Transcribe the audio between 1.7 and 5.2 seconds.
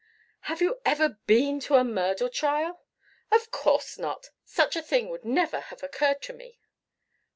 a murder trial?" "Of course not. Such a thing